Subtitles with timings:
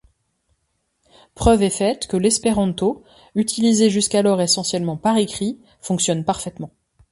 [1.35, 3.03] Preuve est faite que l'espéranto,
[3.35, 6.71] utilisé jusqu'alors essentiellement par écrit, fonctionne parfaitement.